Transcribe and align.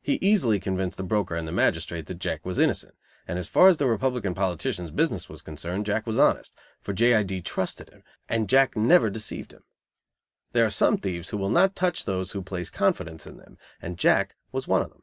He 0.00 0.18
easily 0.22 0.60
convinced 0.60 0.96
the 0.96 1.02
broker 1.02 1.34
and 1.34 1.48
the 1.48 1.50
magistrate 1.50 2.06
that 2.06 2.20
Jack 2.20 2.46
was 2.46 2.56
innocent; 2.60 2.94
and 3.26 3.36
as 3.36 3.48
far 3.48 3.66
as 3.66 3.78
the 3.78 3.88
Republican 3.88 4.32
politician's 4.32 4.92
business 4.92 5.28
was 5.28 5.42
concerned, 5.42 5.86
Jack 5.86 6.06
was 6.06 6.20
honest, 6.20 6.54
for 6.80 6.92
J. 6.92 7.16
I. 7.16 7.24
D. 7.24 7.42
trusted 7.42 7.88
him, 7.90 8.04
and 8.28 8.48
Jack 8.48 8.76
never 8.76 9.10
deceived 9.10 9.50
him. 9.52 9.64
There 10.52 10.64
are 10.64 10.70
some 10.70 10.98
thieves 10.98 11.30
who 11.30 11.36
will 11.36 11.50
not 11.50 11.74
"touch" 11.74 12.04
those 12.04 12.30
who 12.30 12.42
place 12.42 12.70
confidence 12.70 13.26
in 13.26 13.38
them, 13.38 13.58
and 13.82 13.98
Jack 13.98 14.36
was 14.52 14.68
one 14.68 14.82
of 14.82 14.90
them. 14.90 15.02